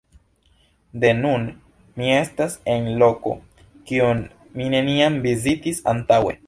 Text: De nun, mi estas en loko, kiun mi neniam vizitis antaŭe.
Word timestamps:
De 1.03 1.11
nun, 1.17 1.45
mi 2.01 2.09
estas 2.15 2.57
en 2.77 2.89
loko, 3.05 3.37
kiun 3.91 4.27
mi 4.59 4.73
neniam 4.77 5.23
vizitis 5.29 5.89
antaŭe. 5.95 6.39